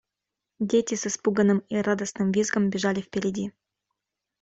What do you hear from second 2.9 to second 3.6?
впереди.